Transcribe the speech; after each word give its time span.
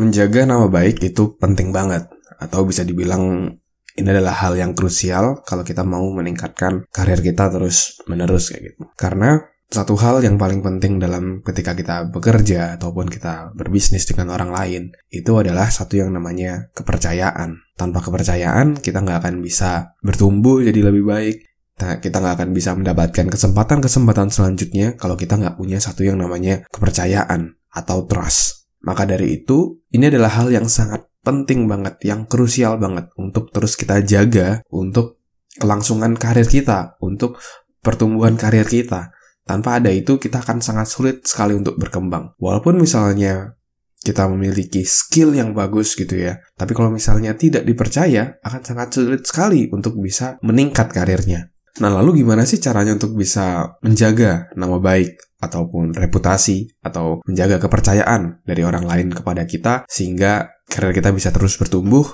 menjaga 0.00 0.48
nama 0.48 0.66
baik 0.72 1.04
itu 1.04 1.36
penting 1.36 1.68
banget 1.76 2.08
atau 2.40 2.64
bisa 2.64 2.80
dibilang 2.88 3.52
ini 4.00 4.08
adalah 4.08 4.32
hal 4.40 4.56
yang 4.56 4.72
krusial 4.72 5.44
kalau 5.44 5.60
kita 5.60 5.84
mau 5.84 6.08
meningkatkan 6.08 6.88
karir 6.88 7.20
kita 7.20 7.52
terus 7.52 8.00
menerus 8.08 8.48
kayak 8.48 8.72
gitu. 8.72 8.88
Karena 8.96 9.36
satu 9.70 9.94
hal 10.00 10.18
yang 10.26 10.34
paling 10.34 10.66
penting 10.66 10.98
dalam 10.98 11.46
ketika 11.46 11.78
kita 11.78 12.10
bekerja 12.10 12.74
ataupun 12.80 13.06
kita 13.06 13.54
berbisnis 13.54 14.02
dengan 14.02 14.34
orang 14.34 14.50
lain 14.50 14.82
itu 15.12 15.30
adalah 15.38 15.70
satu 15.70 16.00
yang 16.00 16.10
namanya 16.10 16.72
kepercayaan. 16.74 17.60
Tanpa 17.78 18.02
kepercayaan 18.02 18.82
kita 18.82 18.98
nggak 19.04 19.18
akan 19.22 19.34
bisa 19.44 19.94
bertumbuh 20.02 20.64
jadi 20.64 20.80
lebih 20.90 21.04
baik. 21.06 21.36
Kita 21.80 22.20
nggak 22.20 22.34
akan 22.36 22.50
bisa 22.52 22.76
mendapatkan 22.76 23.26
kesempatan-kesempatan 23.32 24.28
selanjutnya 24.28 25.00
kalau 25.00 25.16
kita 25.16 25.40
nggak 25.40 25.56
punya 25.56 25.80
satu 25.80 26.04
yang 26.04 26.20
namanya 26.20 26.60
kepercayaan 26.68 27.56
atau 27.72 28.04
trust. 28.04 28.68
Maka 28.84 29.08
dari 29.08 29.40
itu, 29.40 29.79
ini 29.90 30.04
adalah 30.06 30.30
hal 30.38 30.54
yang 30.54 30.70
sangat 30.70 31.10
penting 31.20 31.68
banget, 31.68 32.00
yang 32.06 32.24
krusial 32.24 32.80
banget 32.80 33.12
untuk 33.20 33.52
terus 33.52 33.76
kita 33.76 34.00
jaga 34.06 34.64
untuk 34.72 35.20
kelangsungan 35.58 36.16
karir 36.16 36.46
kita, 36.46 36.96
untuk 37.02 37.36
pertumbuhan 37.82 38.38
karir 38.38 38.64
kita. 38.64 39.12
Tanpa 39.44 39.82
ada 39.82 39.90
itu, 39.90 40.16
kita 40.16 40.40
akan 40.40 40.62
sangat 40.62 40.86
sulit 40.86 41.26
sekali 41.26 41.58
untuk 41.58 41.74
berkembang. 41.74 42.38
Walaupun 42.38 42.78
misalnya 42.78 43.58
kita 44.00 44.30
memiliki 44.30 44.86
skill 44.86 45.34
yang 45.36 45.52
bagus 45.52 45.98
gitu 45.98 46.16
ya, 46.16 46.40
tapi 46.54 46.72
kalau 46.72 46.88
misalnya 46.88 47.34
tidak 47.34 47.66
dipercaya, 47.66 48.38
akan 48.40 48.62
sangat 48.62 48.88
sulit 48.94 49.22
sekali 49.26 49.68
untuk 49.74 49.98
bisa 49.98 50.38
meningkat 50.40 50.94
karirnya. 50.94 51.49
Nah, 51.78 51.90
lalu 51.94 52.26
gimana 52.26 52.42
sih 52.42 52.58
caranya 52.58 52.98
untuk 52.98 53.14
bisa 53.14 53.78
menjaga 53.86 54.50
nama 54.58 54.82
baik 54.82 55.38
ataupun 55.38 55.94
reputasi 55.94 56.82
atau 56.82 57.22
menjaga 57.24 57.62
kepercayaan 57.62 58.42
dari 58.42 58.66
orang 58.66 58.84
lain 58.84 59.08
kepada 59.14 59.46
kita 59.46 59.86
sehingga 59.86 60.50
karir 60.66 60.90
kita 60.90 61.14
bisa 61.14 61.30
terus 61.30 61.54
bertumbuh 61.56 62.04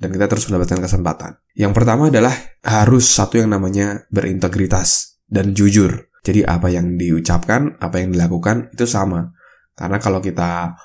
dan 0.00 0.14
kita 0.14 0.30
terus 0.30 0.48
mendapatkan 0.48 0.80
kesempatan. 0.80 1.36
Yang 1.52 1.72
pertama 1.76 2.08
adalah 2.08 2.32
harus 2.64 3.04
satu 3.04 3.36
yang 3.36 3.52
namanya 3.52 4.08
berintegritas 4.08 5.20
dan 5.28 5.52
jujur. 5.52 6.08
Jadi 6.24 6.44
apa 6.44 6.72
yang 6.72 6.96
diucapkan, 6.96 7.76
apa 7.80 8.00
yang 8.00 8.16
dilakukan 8.16 8.72
itu 8.72 8.88
sama. 8.88 9.32
Karena 9.76 10.00
kalau 10.00 10.20
kita 10.24 10.76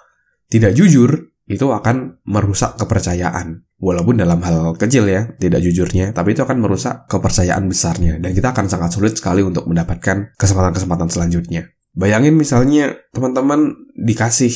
tidak 0.47 0.75
jujur, 0.75 1.35
itu 1.45 1.65
akan 1.69 2.23
merusak 2.25 2.75
kepercayaan. 2.79 3.64
Walaupun 3.75 4.15
dalam 4.15 4.39
hal 4.39 4.71
kecil 4.79 5.03
ya, 5.11 5.27
tidak 5.35 5.59
jujurnya, 5.59 6.15
tapi 6.15 6.31
itu 6.31 6.47
akan 6.47 6.63
merusak 6.63 7.11
kepercayaan 7.11 7.67
besarnya. 7.67 8.15
Dan 8.23 8.31
kita 8.31 8.55
akan 8.55 8.71
sangat 8.71 8.95
sulit 8.95 9.19
sekali 9.19 9.43
untuk 9.43 9.67
mendapatkan 9.67 10.31
kesempatan-kesempatan 10.39 11.11
selanjutnya. 11.11 11.67
Bayangin 11.91 12.39
misalnya 12.39 12.95
teman-teman 13.11 13.75
dikasih 13.99 14.51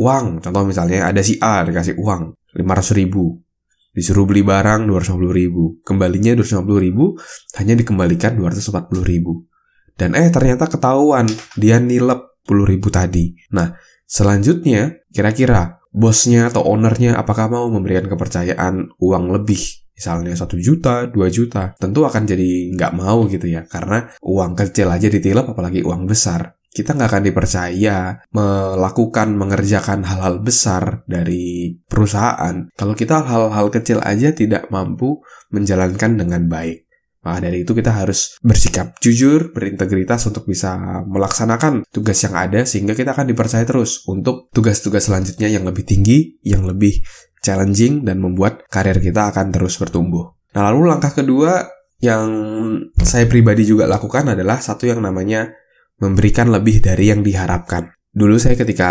uang, 0.00 0.40
contoh 0.40 0.64
misalnya 0.64 1.08
ada 1.08 1.20
si 1.20 1.36
A 1.40 1.64
dikasih 1.68 2.00
uang 2.00 2.36
500 2.56 2.96
ribu, 2.96 3.40
disuruh 3.92 4.24
beli 4.24 4.40
barang 4.40 4.88
250 4.88 5.32
ribu, 5.36 5.80
kembalinya 5.84 6.32
250 6.32 6.80
ribu, 6.80 7.16
hanya 7.60 7.76
dikembalikan 7.76 8.36
240 8.40 9.04
ribu. 9.04 9.44
Dan 9.92 10.16
eh 10.16 10.32
ternyata 10.32 10.68
ketahuan 10.68 11.28
dia 11.60 11.76
nilep 11.76 12.40
10 12.48 12.64
ribu 12.64 12.88
tadi. 12.88 13.36
Nah, 13.52 13.76
selanjutnya 14.08 15.04
kira-kira 15.12 15.81
bosnya 15.92 16.48
atau 16.48 16.64
ownernya 16.64 17.14
apakah 17.20 17.52
mau 17.52 17.68
memberikan 17.68 18.08
kepercayaan 18.08 18.96
uang 18.98 19.24
lebih? 19.36 19.60
Misalnya 19.92 20.34
satu 20.34 20.56
juta, 20.56 21.06
2 21.06 21.14
juta, 21.28 21.76
tentu 21.76 22.02
akan 22.02 22.24
jadi 22.24 22.72
nggak 22.74 22.92
mau 22.96 23.28
gitu 23.28 23.44
ya, 23.46 23.62
karena 23.68 24.08
uang 24.24 24.56
kecil 24.56 24.88
aja 24.88 25.06
ditilep 25.06 25.52
apalagi 25.52 25.84
uang 25.84 26.08
besar. 26.08 26.56
Kita 26.72 26.96
nggak 26.96 27.08
akan 27.12 27.24
dipercaya 27.28 27.96
melakukan 28.32 29.36
mengerjakan 29.36 30.08
hal-hal 30.08 30.40
besar 30.40 31.04
dari 31.04 31.76
perusahaan 31.84 32.72
kalau 32.72 32.96
kita 32.96 33.20
hal-hal 33.28 33.68
kecil 33.68 34.00
aja 34.00 34.32
tidak 34.32 34.72
mampu 34.72 35.20
menjalankan 35.52 36.16
dengan 36.16 36.48
baik. 36.48 36.88
Maka 37.22 37.38
dari 37.46 37.62
itu 37.62 37.70
kita 37.70 37.94
harus 37.94 38.34
bersikap 38.42 38.98
jujur, 38.98 39.54
berintegritas 39.54 40.26
untuk 40.26 40.42
bisa 40.42 40.74
melaksanakan 41.06 41.86
tugas 41.94 42.18
yang 42.26 42.34
ada 42.34 42.66
sehingga 42.66 42.98
kita 42.98 43.14
akan 43.14 43.30
dipercaya 43.30 43.62
terus 43.62 44.02
untuk 44.10 44.50
tugas-tugas 44.50 45.06
selanjutnya 45.06 45.46
yang 45.46 45.62
lebih 45.62 45.86
tinggi, 45.86 46.42
yang 46.42 46.66
lebih 46.66 46.98
challenging 47.38 48.02
dan 48.02 48.18
membuat 48.18 48.66
karir 48.66 48.98
kita 48.98 49.30
akan 49.30 49.54
terus 49.54 49.78
bertumbuh. 49.78 50.34
Nah, 50.58 50.70
lalu 50.70 50.90
langkah 50.90 51.14
kedua 51.14 51.62
yang 52.02 52.26
saya 52.98 53.30
pribadi 53.30 53.62
juga 53.62 53.86
lakukan 53.86 54.34
adalah 54.34 54.58
satu 54.58 54.90
yang 54.90 54.98
namanya 54.98 55.54
memberikan 56.02 56.50
lebih 56.50 56.82
dari 56.82 57.14
yang 57.14 57.22
diharapkan. 57.22 57.94
Dulu 58.12 58.36
saya 58.36 58.58
ketika 58.58 58.90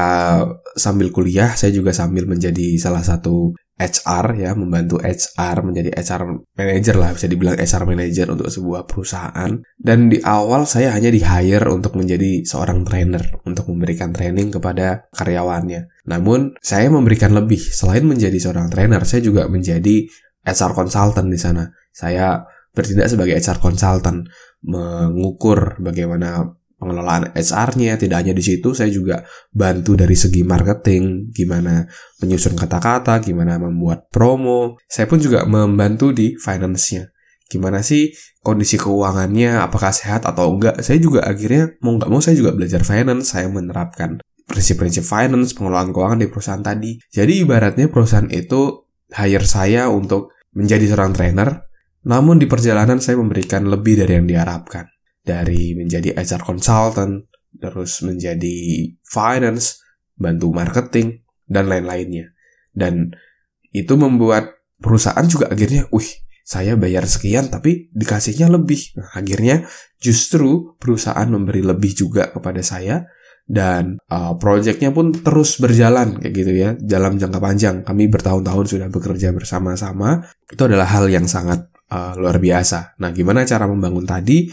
sambil 0.74 1.14
kuliah, 1.14 1.54
saya 1.54 1.70
juga 1.70 1.94
sambil 1.94 2.26
menjadi 2.26 2.80
salah 2.80 3.06
satu 3.06 3.54
HR 3.82 4.38
ya, 4.38 4.52
membantu 4.54 5.02
HR 5.02 5.66
menjadi 5.66 5.90
HR 5.98 6.22
manager 6.54 6.96
lah, 7.02 7.10
bisa 7.18 7.26
dibilang 7.26 7.58
HR 7.58 7.84
manager 7.90 8.28
untuk 8.30 8.48
sebuah 8.54 8.86
perusahaan. 8.86 9.52
Dan 9.74 10.14
di 10.14 10.22
awal 10.22 10.70
saya 10.70 10.94
hanya 10.94 11.10
di 11.10 11.18
hire 11.26 11.66
untuk 11.74 11.98
menjadi 11.98 12.46
seorang 12.46 12.86
trainer, 12.86 13.42
untuk 13.50 13.66
memberikan 13.74 14.14
training 14.14 14.54
kepada 14.54 15.10
karyawannya. 15.10 16.06
Namun, 16.06 16.54
saya 16.62 16.94
memberikan 16.94 17.34
lebih. 17.34 17.60
Selain 17.60 18.06
menjadi 18.06 18.38
seorang 18.38 18.70
trainer, 18.70 19.02
saya 19.02 19.26
juga 19.26 19.50
menjadi 19.50 20.06
HR 20.46 20.78
consultant 20.78 21.28
di 21.30 21.40
sana. 21.42 21.66
Saya 21.90 22.46
bertindak 22.72 23.10
sebagai 23.10 23.36
HR 23.42 23.58
consultant, 23.58 24.30
mengukur 24.62 25.82
bagaimana 25.82 26.46
pengelolaan 26.82 27.30
HR-nya. 27.38 28.02
Tidak 28.02 28.18
hanya 28.18 28.34
di 28.34 28.42
situ, 28.42 28.74
saya 28.74 28.90
juga 28.90 29.22
bantu 29.54 29.94
dari 29.94 30.18
segi 30.18 30.42
marketing, 30.42 31.30
gimana 31.30 31.86
menyusun 32.18 32.58
kata-kata, 32.58 33.22
gimana 33.22 33.62
membuat 33.62 34.10
promo. 34.10 34.82
Saya 34.90 35.06
pun 35.06 35.22
juga 35.22 35.46
membantu 35.46 36.10
di 36.10 36.34
finance-nya. 36.34 37.14
Gimana 37.46 37.86
sih 37.86 38.10
kondisi 38.42 38.82
keuangannya, 38.82 39.62
apakah 39.62 39.94
sehat 39.94 40.26
atau 40.26 40.58
enggak. 40.58 40.82
Saya 40.82 40.98
juga 40.98 41.22
akhirnya, 41.30 41.78
mau 41.86 41.94
nggak 42.02 42.10
mau 42.10 42.18
saya 42.18 42.34
juga 42.34 42.58
belajar 42.58 42.82
finance, 42.82 43.38
saya 43.38 43.46
menerapkan 43.46 44.18
prinsip-prinsip 44.50 45.06
finance, 45.06 45.54
pengelolaan 45.54 45.94
keuangan 45.94 46.20
di 46.20 46.28
perusahaan 46.28 46.64
tadi. 46.66 46.98
Jadi 47.14 47.46
ibaratnya 47.46 47.88
perusahaan 47.94 48.28
itu 48.34 48.90
hire 49.14 49.46
saya 49.46 49.88
untuk 49.92 50.34
menjadi 50.58 50.96
seorang 50.96 51.14
trainer, 51.16 51.68
namun 52.08 52.40
di 52.42 52.50
perjalanan 52.50 52.98
saya 53.04 53.20
memberikan 53.20 53.68
lebih 53.68 54.00
dari 54.00 54.18
yang 54.18 54.28
diharapkan 54.28 54.88
dari 55.22 55.78
menjadi 55.78 56.18
HR 56.18 56.42
consultant, 56.42 57.30
terus 57.58 58.02
menjadi 58.02 58.90
finance, 59.06 59.82
bantu 60.18 60.50
marketing, 60.54 61.22
dan 61.46 61.70
lain-lainnya. 61.70 62.34
Dan 62.72 63.14
itu 63.72 63.94
membuat 63.96 64.62
perusahaan 64.82 65.24
juga 65.28 65.52
akhirnya, 65.52 65.88
wih, 65.94 66.10
saya 66.42 66.76
bayar 66.76 67.06
sekian 67.06 67.48
tapi 67.48 67.88
dikasihnya 67.94 68.52
lebih. 68.52 68.98
Nah, 68.98 69.14
akhirnya 69.16 69.64
justru 70.02 70.76
perusahaan 70.82 71.30
memberi 71.30 71.64
lebih 71.64 71.94
juga 71.96 72.34
kepada 72.34 72.60
saya 72.66 73.06
dan 73.46 74.00
uh, 74.10 74.36
proyeknya 74.36 74.92
pun 74.92 75.12
terus 75.12 75.60
berjalan 75.60 76.20
kayak 76.20 76.34
gitu 76.34 76.52
ya 76.52 76.70
dalam 76.76 77.16
jangka 77.16 77.40
panjang. 77.40 77.76
Kami 77.86 78.10
bertahun-tahun 78.12 78.66
sudah 78.68 78.88
bekerja 78.92 79.32
bersama-sama. 79.32 80.28
Itu 80.50 80.68
adalah 80.68 80.88
hal 80.92 81.08
yang 81.08 81.30
sangat 81.30 81.72
uh, 81.88 82.20
luar 82.20 82.42
biasa. 82.42 83.00
Nah, 83.00 83.16
gimana 83.16 83.48
cara 83.48 83.68
membangun 83.70 84.04
tadi? 84.04 84.50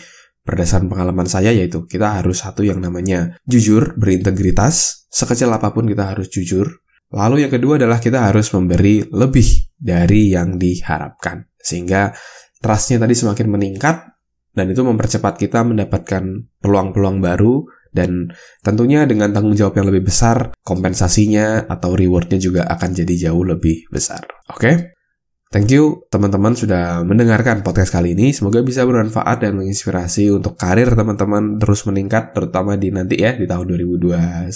Berdasarkan 0.48 0.88
pengalaman 0.88 1.28
saya 1.28 1.52
yaitu 1.52 1.84
kita 1.84 2.16
harus 2.16 2.40
satu 2.40 2.64
yang 2.64 2.80
namanya 2.80 3.36
jujur, 3.44 3.92
berintegritas, 4.00 5.04
sekecil 5.12 5.52
apa 5.52 5.76
pun 5.76 5.84
kita 5.84 6.08
harus 6.08 6.32
jujur. 6.32 6.64
Lalu 7.12 7.44
yang 7.44 7.52
kedua 7.52 7.76
adalah 7.76 8.00
kita 8.00 8.32
harus 8.32 8.48
memberi 8.56 9.04
lebih 9.12 9.76
dari 9.76 10.32
yang 10.32 10.56
diharapkan. 10.56 11.44
Sehingga 11.60 12.16
trustnya 12.64 12.96
tadi 13.04 13.12
semakin 13.12 13.44
meningkat 13.52 14.08
dan 14.56 14.72
itu 14.72 14.80
mempercepat 14.80 15.36
kita 15.36 15.68
mendapatkan 15.68 16.24
peluang-peluang 16.64 17.20
baru 17.20 17.68
dan 17.92 18.32
tentunya 18.64 19.04
dengan 19.04 19.32
tanggung 19.32 19.56
jawab 19.56 19.76
yang 19.80 19.88
lebih 19.92 20.08
besar, 20.08 20.52
kompensasinya 20.64 21.68
atau 21.68 21.92
rewardnya 21.92 22.40
juga 22.40 22.64
akan 22.68 22.90
jadi 22.96 23.28
jauh 23.28 23.44
lebih 23.44 23.88
besar. 23.88 24.24
Oke? 24.52 24.60
Okay? 24.60 24.97
Thank 25.48 25.72
you 25.72 26.04
teman-teman 26.12 26.52
sudah 26.52 27.00
mendengarkan 27.08 27.64
podcast 27.64 27.88
kali 27.88 28.12
ini. 28.12 28.36
Semoga 28.36 28.60
bisa 28.60 28.84
bermanfaat 28.84 29.40
dan 29.40 29.56
menginspirasi 29.56 30.28
untuk 30.28 30.60
karir 30.60 30.92
teman-teman 30.92 31.56
terus 31.56 31.88
meningkat 31.88 32.36
terutama 32.36 32.76
di 32.76 32.92
nanti 32.92 33.16
ya 33.16 33.32
di 33.32 33.48
tahun 33.48 33.64
2021 33.64 34.52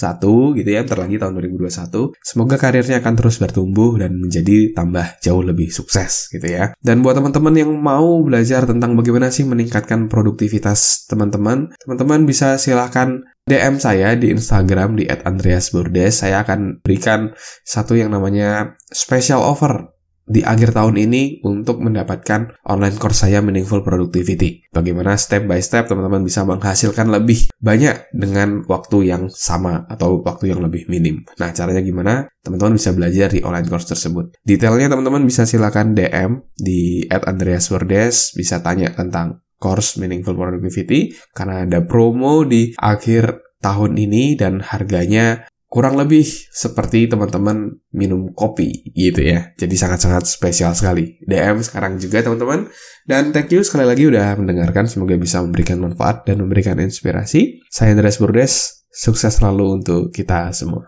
gitu 0.60 0.68
ya, 0.68 0.84
terlagi 0.84 1.16
tahun 1.16 1.32
2021. 1.40 2.12
Semoga 2.20 2.60
karirnya 2.60 3.00
akan 3.00 3.14
terus 3.16 3.40
bertumbuh 3.40 3.96
dan 3.96 4.20
menjadi 4.20 4.76
tambah 4.76 5.16
jauh 5.24 5.40
lebih 5.40 5.72
sukses 5.72 6.28
gitu 6.28 6.44
ya. 6.44 6.76
Dan 6.84 7.00
buat 7.00 7.16
teman-teman 7.16 7.56
yang 7.56 7.72
mau 7.72 8.20
belajar 8.20 8.68
tentang 8.68 8.92
bagaimana 8.92 9.32
sih 9.32 9.48
meningkatkan 9.48 10.12
produktivitas 10.12 11.08
teman-teman, 11.08 11.72
teman-teman 11.88 12.28
bisa 12.28 12.60
silahkan 12.60 13.24
DM 13.48 13.80
saya 13.80 14.12
di 14.12 14.28
Instagram 14.28 15.00
di 15.00 15.08
@andreasburdes. 15.08 16.20
Saya 16.20 16.44
akan 16.44 16.84
berikan 16.84 17.32
satu 17.64 17.96
yang 17.96 18.12
namanya 18.12 18.76
special 18.92 19.40
offer 19.40 19.88
di 20.32 20.40
akhir 20.40 20.72
tahun 20.72 20.96
ini 20.96 21.44
untuk 21.44 21.84
mendapatkan 21.84 22.56
online 22.64 22.96
course 22.96 23.28
saya 23.28 23.44
Meaningful 23.44 23.84
Productivity. 23.84 24.64
Bagaimana 24.72 25.20
step 25.20 25.44
by 25.44 25.60
step 25.60 25.92
teman-teman 25.92 26.24
bisa 26.24 26.48
menghasilkan 26.48 27.12
lebih 27.12 27.52
banyak 27.60 28.08
dengan 28.16 28.64
waktu 28.64 29.12
yang 29.12 29.28
sama 29.28 29.84
atau 29.92 30.24
waktu 30.24 30.56
yang 30.56 30.64
lebih 30.64 30.88
minim. 30.88 31.20
Nah, 31.36 31.52
caranya 31.52 31.84
gimana? 31.84 32.32
Teman-teman 32.40 32.80
bisa 32.80 32.96
belajar 32.96 33.28
di 33.28 33.44
online 33.44 33.68
course 33.68 33.92
tersebut. 33.92 34.40
Detailnya 34.40 34.88
teman-teman 34.88 35.20
bisa 35.28 35.44
silakan 35.44 35.92
DM 35.92 36.40
di 36.56 37.04
@andreasverdes, 37.12 38.32
bisa 38.32 38.64
tanya 38.64 38.88
tentang 38.96 39.44
course 39.60 40.00
Meaningful 40.00 40.34
Productivity 40.34 41.12
karena 41.36 41.68
ada 41.68 41.84
promo 41.84 42.42
di 42.48 42.72
akhir 42.80 43.52
tahun 43.62 43.94
ini 43.94 44.34
dan 44.34 44.58
harganya 44.58 45.46
kurang 45.72 45.96
lebih 45.96 46.20
seperti 46.52 47.08
teman-teman 47.08 47.80
minum 47.96 48.28
kopi 48.36 48.92
gitu 48.92 49.24
ya. 49.24 49.56
Jadi 49.56 49.72
sangat-sangat 49.72 50.28
spesial 50.28 50.76
sekali. 50.76 51.16
DM 51.24 51.64
sekarang 51.64 51.96
juga 51.96 52.20
teman-teman. 52.20 52.68
Dan 53.08 53.32
thank 53.32 53.48
you 53.56 53.64
sekali 53.64 53.88
lagi 53.88 54.04
udah 54.04 54.36
mendengarkan. 54.36 54.84
Semoga 54.84 55.16
bisa 55.16 55.40
memberikan 55.40 55.80
manfaat 55.80 56.28
dan 56.28 56.44
memberikan 56.44 56.76
inspirasi. 56.76 57.64
Saya 57.72 57.96
Andreas 57.96 58.20
Burdes. 58.20 58.84
Sukses 58.92 59.40
selalu 59.40 59.80
untuk 59.80 60.12
kita 60.12 60.52
semua. 60.52 60.84